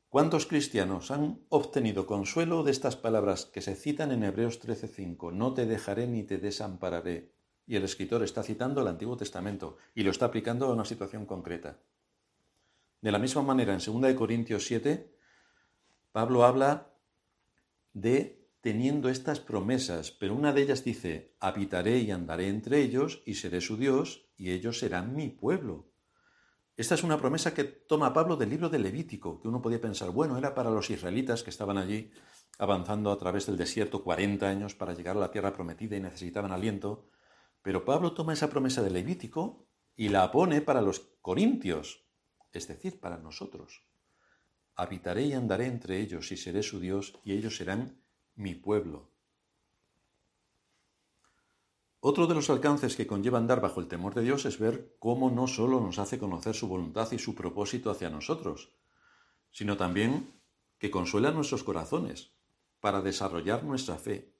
[0.08, 5.32] ¿Cuántos cristianos han obtenido consuelo de estas palabras que se citan en Hebreos 13:5?
[5.32, 7.32] No te dejaré ni te desampararé.
[7.66, 11.26] Y el escritor está citando el Antiguo Testamento y lo está aplicando a una situación
[11.26, 11.80] concreta.
[13.06, 15.16] De la misma manera, en 2 Corintios 7,
[16.10, 16.92] Pablo habla
[17.92, 23.34] de teniendo estas promesas, pero una de ellas dice, habitaré y andaré entre ellos y
[23.34, 25.92] seré su Dios y ellos serán mi pueblo.
[26.76, 30.10] Esta es una promesa que toma Pablo del libro de Levítico, que uno podía pensar,
[30.10, 32.10] bueno, era para los israelitas que estaban allí
[32.58, 36.50] avanzando a través del desierto 40 años para llegar a la tierra prometida y necesitaban
[36.50, 37.08] aliento,
[37.62, 42.05] pero Pablo toma esa promesa de Levítico y la pone para los corintios,
[42.56, 43.82] es decir, para nosotros.
[44.74, 48.00] Habitaré y andaré entre ellos y seré su Dios y ellos serán
[48.34, 49.08] mi pueblo.
[52.00, 55.30] Otro de los alcances que conlleva andar bajo el temor de Dios es ver cómo
[55.30, 58.70] no solo nos hace conocer su voluntad y su propósito hacia nosotros,
[59.50, 60.32] sino también
[60.78, 62.30] que consuela nuestros corazones
[62.80, 64.32] para desarrollar nuestra fe.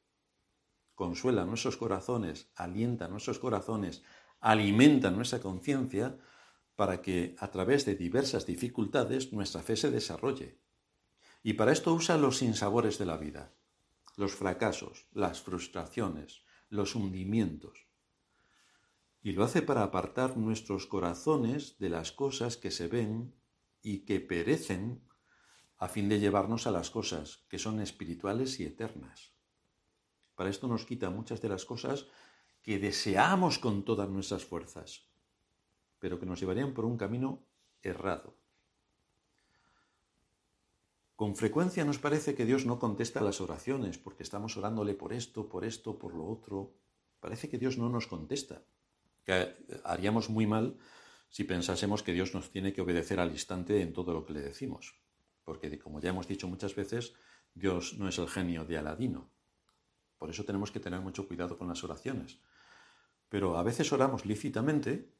[0.94, 4.04] Consuela nuestros corazones, alienta nuestros corazones,
[4.40, 6.18] alimenta nuestra conciencia
[6.76, 10.60] para que a través de diversas dificultades nuestra fe se desarrolle.
[11.42, 13.56] Y para esto usa los sinsabores de la vida
[14.16, 17.86] los fracasos, las frustraciones, los hundimientos.
[19.22, 23.34] Y lo hace para apartar nuestros corazones de las cosas que se ven
[23.82, 25.06] y que perecen
[25.78, 29.34] a fin de llevarnos a las cosas que son espirituales y eternas.
[30.34, 32.06] Para esto nos quita muchas de las cosas
[32.62, 35.05] que deseamos con todas nuestras fuerzas,
[35.98, 37.42] pero que nos llevarían por un camino
[37.82, 38.34] errado.
[41.16, 45.48] Con frecuencia nos parece que Dios no contesta las oraciones porque estamos orándole por esto,
[45.48, 46.74] por esto, por lo otro.
[47.20, 48.62] Parece que Dios no nos contesta.
[49.24, 50.76] Que haríamos muy mal
[51.30, 54.42] si pensásemos que Dios nos tiene que obedecer al instante en todo lo que le
[54.42, 54.94] decimos.
[55.42, 57.14] Porque, como ya hemos dicho muchas veces,
[57.54, 59.30] Dios no es el genio de Aladino.
[60.18, 62.40] Por eso tenemos que tener mucho cuidado con las oraciones.
[63.30, 65.15] Pero a veces oramos lícitamente,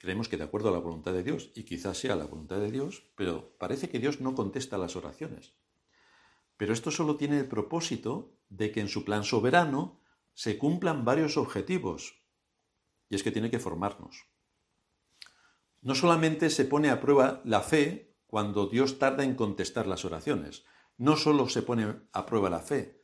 [0.00, 2.70] creemos que de acuerdo a la voluntad de Dios, y quizás sea la voluntad de
[2.70, 5.52] Dios, pero parece que Dios no contesta las oraciones.
[6.56, 10.00] Pero esto solo tiene el propósito de que en su plan soberano
[10.32, 12.24] se cumplan varios objetivos,
[13.10, 14.24] y es que tiene que formarnos.
[15.82, 20.64] No solamente se pone a prueba la fe cuando Dios tarda en contestar las oraciones,
[20.96, 23.02] no solo se pone a prueba la fe,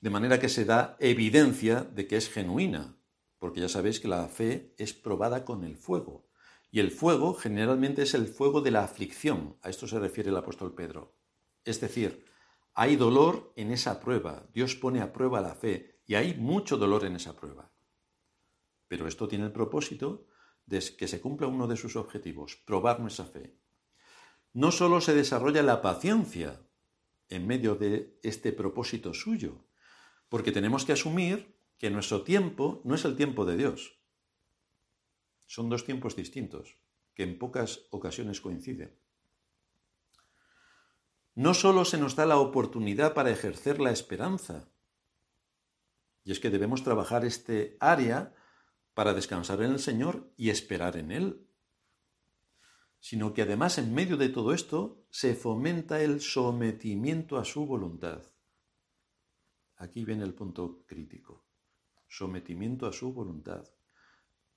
[0.00, 2.96] de manera que se da evidencia de que es genuina,
[3.38, 6.27] porque ya sabéis que la fe es probada con el fuego,
[6.70, 10.36] y el fuego generalmente es el fuego de la aflicción, a esto se refiere el
[10.36, 11.16] apóstol Pedro.
[11.64, 12.24] Es decir,
[12.74, 17.04] hay dolor en esa prueba, Dios pone a prueba la fe, y hay mucho dolor
[17.04, 17.72] en esa prueba.
[18.86, 20.26] Pero esto tiene el propósito
[20.66, 23.58] de que se cumpla uno de sus objetivos, probar nuestra fe.
[24.52, 26.62] No solo se desarrolla la paciencia
[27.28, 29.66] en medio de este propósito suyo,
[30.28, 33.97] porque tenemos que asumir que nuestro tiempo no es el tiempo de Dios.
[35.48, 36.76] Son dos tiempos distintos,
[37.14, 38.94] que en pocas ocasiones coinciden.
[41.34, 44.68] No solo se nos da la oportunidad para ejercer la esperanza,
[46.22, 48.34] y es que debemos trabajar este área
[48.92, 51.48] para descansar en el Señor y esperar en Él,
[53.00, 58.22] sino que además en medio de todo esto se fomenta el sometimiento a su voluntad.
[59.76, 61.46] Aquí viene el punto crítico.
[62.06, 63.64] Sometimiento a su voluntad,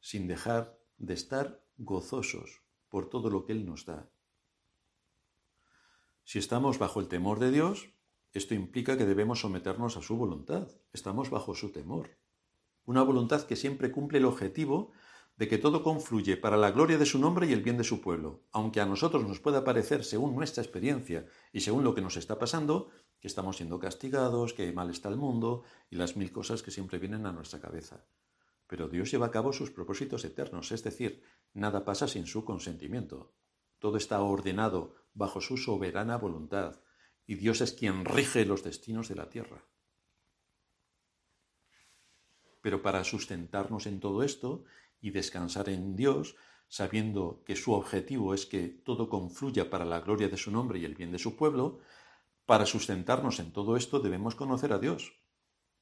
[0.01, 4.09] sin dejar de estar gozosos por todo lo que Él nos da.
[6.23, 7.89] Si estamos bajo el temor de Dios,
[8.33, 10.69] esto implica que debemos someternos a su voluntad.
[10.93, 12.21] Estamos bajo su temor
[12.85, 14.91] una voluntad que siempre cumple el objetivo
[15.37, 18.01] de que todo confluye para la gloria de su nombre y el bien de su
[18.01, 22.17] pueblo, aunque a nosotros nos pueda parecer, según nuestra experiencia y según lo que nos
[22.17, 26.61] está pasando, que estamos siendo castigados, que mal está el mundo y las mil cosas
[26.61, 28.05] que siempre vienen a nuestra cabeza.
[28.71, 31.21] Pero Dios lleva a cabo sus propósitos eternos, es decir,
[31.53, 33.33] nada pasa sin su consentimiento.
[33.79, 36.79] Todo está ordenado bajo su soberana voluntad,
[37.27, 39.65] y Dios es quien rige los destinos de la tierra.
[42.61, 44.63] Pero para sustentarnos en todo esto
[45.01, 46.37] y descansar en Dios,
[46.69, 50.85] sabiendo que su objetivo es que todo confluya para la gloria de su nombre y
[50.85, 51.81] el bien de su pueblo,
[52.45, 55.19] para sustentarnos en todo esto debemos conocer a Dios.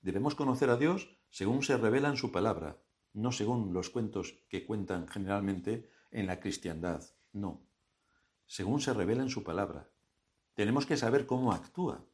[0.02, 2.78] Debemos conocer a Dios según se revela en su palabra,
[3.14, 7.62] no según los cuentos que cuentan generalmente en la cristiandad, no,
[8.46, 9.90] según se revela en su palabra.
[10.54, 12.06] Tenemos que saber cómo actúa.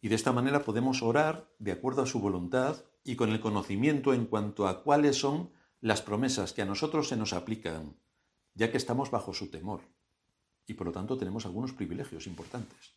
[0.00, 4.14] Y de esta manera podemos orar de acuerdo a su voluntad y con el conocimiento
[4.14, 7.96] en cuanto a cuáles son las promesas que a nosotros se nos aplican,
[8.54, 9.82] ya que estamos bajo su temor
[10.66, 12.94] y por lo tanto tenemos algunos privilegios importantes.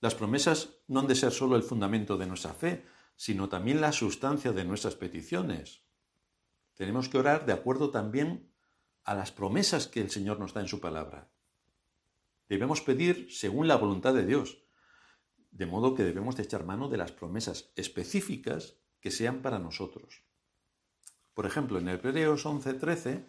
[0.00, 2.84] Las promesas no han de ser solo el fundamento de nuestra fe,
[3.18, 5.82] sino también la sustancia de nuestras peticiones.
[6.74, 8.54] Tenemos que orar de acuerdo también
[9.02, 11.28] a las promesas que el Señor nos da en su palabra.
[12.48, 14.62] Debemos pedir según la voluntad de Dios,
[15.50, 20.22] de modo que debemos de echar mano de las promesas específicas que sean para nosotros.
[21.34, 23.28] Por ejemplo, en Hebreos 11:13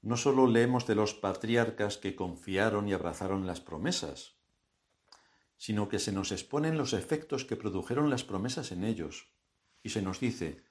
[0.00, 4.35] no solo leemos de los patriarcas que confiaron y abrazaron las promesas,
[5.56, 9.32] sino que se nos exponen los efectos que produjeron las promesas en ellos,
[9.82, 10.64] y se nos dice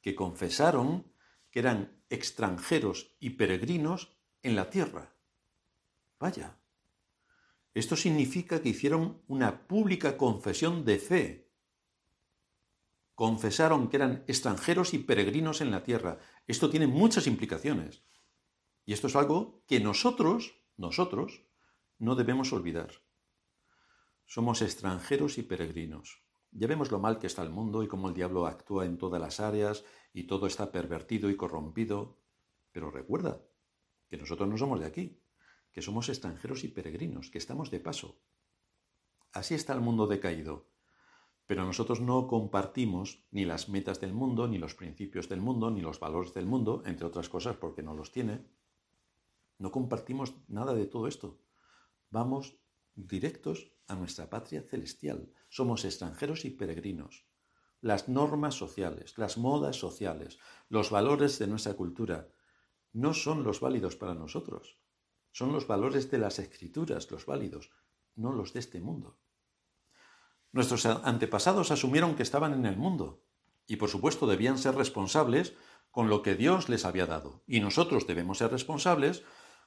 [0.00, 1.12] que confesaron
[1.50, 5.16] que eran extranjeros y peregrinos en la tierra.
[6.18, 6.60] Vaya,
[7.74, 11.52] esto significa que hicieron una pública confesión de fe.
[13.14, 16.18] Confesaron que eran extranjeros y peregrinos en la tierra.
[16.46, 18.02] Esto tiene muchas implicaciones.
[18.86, 21.44] Y esto es algo que nosotros, nosotros,
[21.98, 22.90] no debemos olvidar.
[24.30, 26.22] Somos extranjeros y peregrinos.
[26.52, 29.20] Ya vemos lo mal que está el mundo y cómo el diablo actúa en todas
[29.20, 32.20] las áreas y todo está pervertido y corrompido.
[32.70, 33.42] Pero recuerda
[34.08, 35.20] que nosotros no somos de aquí
[35.72, 38.20] que somos extranjeros y peregrinos, que estamos de paso.
[39.32, 40.68] Así está el mundo decaído.
[41.48, 45.80] Pero nosotros no compartimos ni las metas del mundo, ni los principios del mundo, ni
[45.80, 48.46] los valores del mundo, entre otras cosas porque no los tiene.
[49.58, 51.40] No compartimos nada de todo esto.
[52.10, 52.60] Vamos
[53.06, 55.32] directos a nuestra patria celestial.
[55.48, 57.26] Somos extranjeros y peregrinos.
[57.80, 60.38] Las normas sociales, las modas sociales,
[60.68, 62.28] los valores de nuestra cultura
[62.92, 64.78] no son los válidos para nosotros.
[65.32, 67.70] Son los valores de las escrituras los válidos,
[68.16, 69.18] no los de este mundo.
[70.52, 73.22] Nuestros antepasados asumieron que estaban en el mundo
[73.66, 75.54] y por supuesto debían ser responsables
[75.90, 77.42] con lo que Dios les había dado.
[77.46, 79.22] Y nosotros debemos ser responsables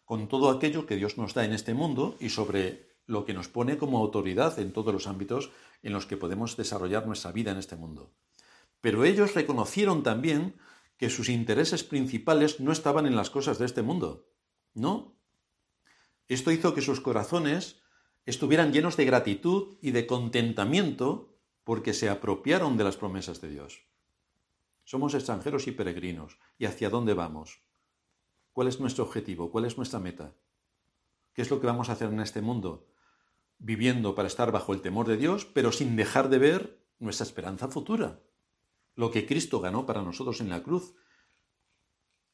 [0.05, 3.47] con todo aquello que Dios nos da en este mundo y sobre lo que nos
[3.47, 5.51] pone como autoridad en todos los ámbitos
[5.81, 8.13] en los que podemos desarrollar nuestra vida en este mundo.
[8.81, 10.55] Pero ellos reconocieron también
[10.97, 14.29] que sus intereses principales no estaban en las cosas de este mundo.
[14.73, 15.15] No.
[16.27, 17.81] Esto hizo que sus corazones
[18.25, 23.85] estuvieran llenos de gratitud y de contentamiento porque se apropiaron de las promesas de Dios.
[24.85, 26.37] Somos extranjeros y peregrinos.
[26.57, 27.61] ¿Y hacia dónde vamos?
[28.51, 29.51] ¿Cuál es nuestro objetivo?
[29.51, 30.35] ¿Cuál es nuestra meta?
[31.33, 32.85] ¿Qué es lo que vamos a hacer en este mundo?
[33.59, 37.67] Viviendo para estar bajo el temor de Dios, pero sin dejar de ver nuestra esperanza
[37.67, 38.19] futura.
[38.95, 40.95] Lo que Cristo ganó para nosotros en la cruz,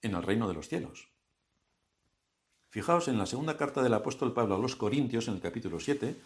[0.02, 1.12] en el reino de los cielos.
[2.70, 6.22] Fijaos en la segunda carta del apóstol Pablo a los Corintios, en el capítulo 7,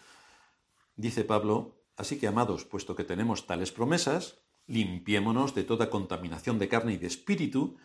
[0.96, 6.68] dice Pablo, así que amados, puesto que tenemos tales promesas, limpiémonos de toda contaminación de
[6.68, 7.78] carne y de espíritu,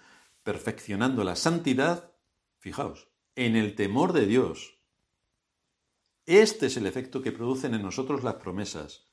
[0.43, 2.12] perfeccionando la santidad,
[2.57, 4.78] fijaos, en el temor de Dios.
[6.30, 9.07] Este es el efecto que producen en nosotros las promesas.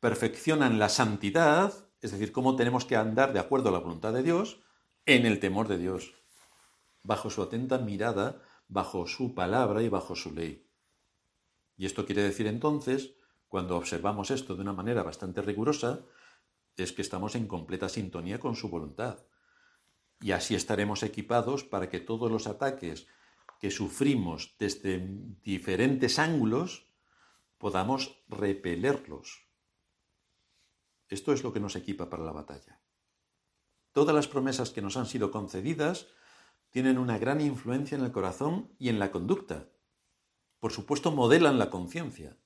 [0.00, 4.22] Perfeccionan la santidad, es decir, cómo tenemos que andar de acuerdo a la voluntad de
[4.22, 4.62] Dios,
[5.04, 6.14] en el temor de Dios,
[7.02, 10.66] bajo su atenta mirada bajo su palabra y bajo su ley.
[11.76, 13.12] Y esto quiere decir entonces,
[13.46, 16.00] cuando observamos esto de una manera bastante rigurosa,
[16.78, 19.18] es que estamos en completa sintonía con su voluntad.
[20.18, 23.06] Y así estaremos equipados para que todos los ataques
[23.64, 25.08] que sufrimos desde
[25.42, 26.86] diferentes ángulos
[27.56, 29.48] podamos repelerlos.
[31.08, 32.82] Esto es lo que nos equipa para la batalla.
[33.92, 36.08] Todas las promesas que nos han sido concedidas
[36.68, 39.70] tienen una gran influencia en el corazón y en la conducta.
[40.60, 42.36] Por supuesto, modelan la conciencia,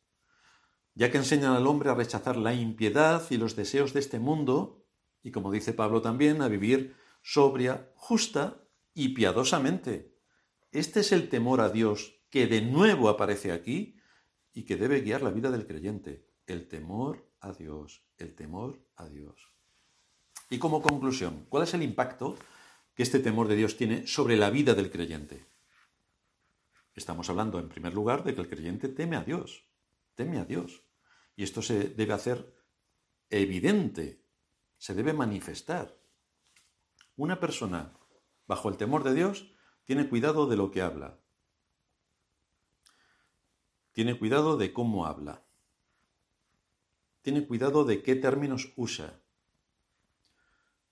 [0.94, 4.86] ya que enseñan al hombre a rechazar la impiedad y los deseos de este mundo,
[5.24, 8.62] y como dice Pablo también, a vivir sobria, justa
[8.94, 10.17] y piadosamente.
[10.70, 13.96] Este es el temor a Dios que de nuevo aparece aquí
[14.52, 16.26] y que debe guiar la vida del creyente.
[16.46, 19.52] El temor a Dios, el temor a Dios.
[20.50, 22.36] Y como conclusión, ¿cuál es el impacto
[22.98, 25.46] que este temor de Dios tiene sobre la vida del creyente.
[26.96, 29.68] Estamos hablando, en primer lugar, de que el creyente teme a Dios,
[30.16, 30.82] teme a Dios.
[31.36, 32.52] Y esto se debe hacer
[33.30, 34.24] evidente,
[34.78, 35.96] se debe manifestar.
[37.14, 37.96] Una persona
[38.48, 39.48] bajo el temor de Dios
[39.89, 41.18] tiene cuidado de lo que habla,
[43.93, 45.47] tiene cuidado de cómo habla,
[47.22, 49.22] tiene cuidado de qué términos usa,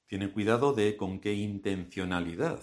[0.07, 2.63] tiene cuidado de con qué intencionalidad.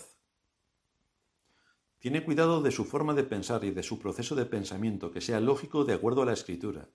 [2.00, 5.40] Tiene cuidado de su forma de pensar y de su proceso de pensamiento, que sea
[5.40, 6.90] lógico de acuerdo a la escritura.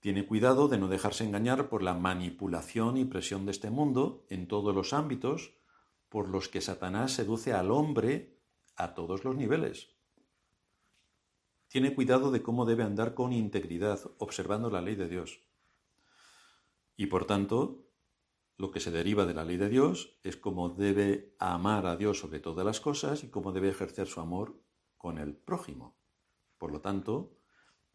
[0.00, 4.48] Tiene cuidado de no dejarse engañar por la manipulación y presión de este mundo en
[4.48, 5.56] todos los ámbitos
[6.08, 8.38] por los que Satanás seduce al hombre
[8.76, 9.96] a todos los niveles.
[11.68, 15.40] Tiene cuidado de cómo debe andar con integridad, observando la ley de Dios.
[16.96, 17.86] Y por tanto,
[18.56, 22.18] lo que se deriva de la ley de Dios es cómo debe amar a Dios
[22.18, 24.62] sobre todas las cosas y cómo debe ejercer su amor
[24.96, 25.98] con el prójimo.
[26.56, 27.36] Por lo tanto,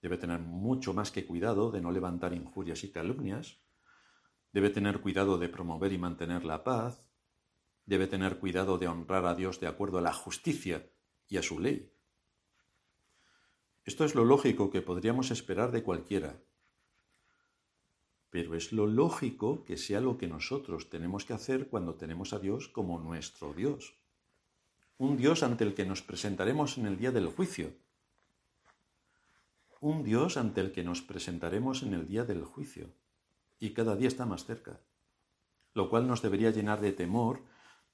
[0.01, 3.59] debe tener mucho más que cuidado de no levantar injurias y calumnias,
[4.51, 7.10] debe tener cuidado de promover y mantener la paz,
[7.85, 10.89] debe tener cuidado de honrar a Dios de acuerdo a la justicia
[11.27, 11.91] y a su ley.
[13.83, 16.39] Esto es lo lógico que podríamos esperar de cualquiera,
[18.31, 22.39] pero es lo lógico que sea lo que nosotros tenemos que hacer cuando tenemos a
[22.39, 23.93] Dios como nuestro Dios.
[24.97, 27.73] Un Dios ante el que nos presentaremos en el día del juicio.
[29.81, 32.93] Un Dios ante el que nos presentaremos en el día del juicio.
[33.59, 34.79] Y cada día está más cerca.
[35.73, 37.41] Lo cual nos debería llenar de temor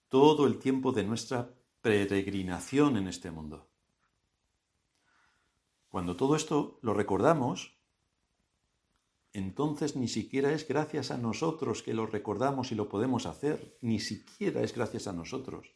[0.10, 3.70] todo el tiempo de nuestra peregrinación en este mundo.
[5.90, 7.78] Cuando todo esto lo recordamos,
[9.34, 14.00] entonces ni siquiera es gracias a nosotros que lo recordamos y lo podemos hacer, ni
[14.00, 15.76] siquiera es gracias a nosotros,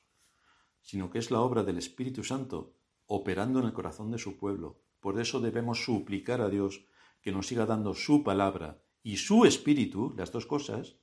[0.81, 2.75] sino que es la obra del Espíritu Santo
[3.05, 4.81] operando en el corazón de su pueblo.
[4.99, 6.85] Por eso debemos suplicar a Dios
[7.21, 10.97] que nos siga dando su palabra y su espíritu, las dos cosas,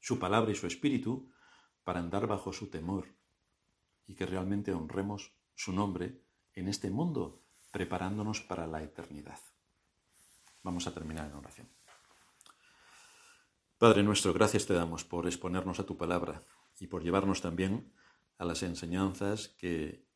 [0.00, 1.28] su palabra y su espíritu,
[1.84, 3.08] para andar bajo su temor
[4.06, 6.20] y que realmente honremos su nombre
[6.54, 9.38] en este mundo, preparándonos para la eternidad.
[10.62, 11.68] Vamos a terminar en oración.
[13.78, 16.44] Padre nuestro, gracias te damos por exponernos a tu palabra
[16.78, 17.92] y por llevarnos también
[18.38, 20.06] a las enseñanzas que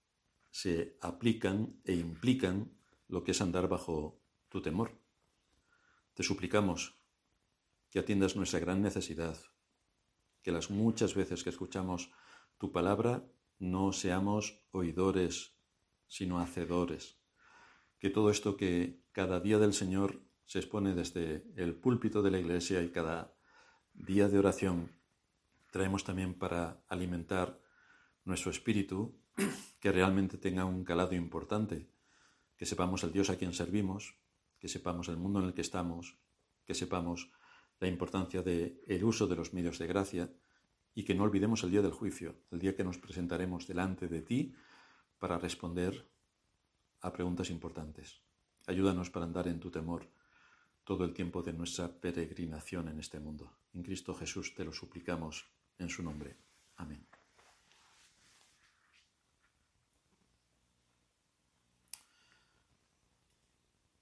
[0.50, 2.72] se aplican e implican
[3.08, 4.98] lo que es andar bajo tu temor.
[6.14, 6.94] Te suplicamos
[7.90, 9.36] que atiendas nuestra gran necesidad,
[10.46, 12.12] que las muchas veces que escuchamos
[12.56, 13.28] tu palabra
[13.58, 15.58] no seamos oidores,
[16.06, 17.18] sino hacedores.
[17.98, 22.38] Que todo esto que cada día del Señor se expone desde el púlpito de la
[22.38, 23.34] iglesia y cada
[23.92, 24.92] día de oración
[25.72, 27.60] traemos también para alimentar
[28.22, 29.18] nuestro espíritu,
[29.80, 31.90] que realmente tenga un calado importante,
[32.56, 34.14] que sepamos el Dios a quien servimos,
[34.60, 36.20] que sepamos el mundo en el que estamos,
[36.64, 37.32] que sepamos
[37.80, 40.30] la importancia del el uso de los medios de gracia
[40.94, 44.22] y que no olvidemos el día del juicio, el día que nos presentaremos delante de
[44.22, 44.54] ti
[45.18, 46.08] para responder
[47.02, 48.22] a preguntas importantes.
[48.66, 50.08] Ayúdanos para andar en tu temor
[50.84, 53.52] todo el tiempo de nuestra peregrinación en este mundo.
[53.74, 55.44] En Cristo Jesús te lo suplicamos
[55.78, 56.36] en su nombre.
[56.76, 57.15] Amén.